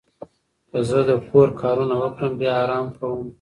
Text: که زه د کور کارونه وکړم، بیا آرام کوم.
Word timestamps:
که 0.69 0.79
زه 0.89 0.99
د 1.09 1.11
کور 1.29 1.47
کارونه 1.61 1.95
وکړم، 2.01 2.33
بیا 2.39 2.53
آرام 2.63 2.87
کوم. 2.97 3.21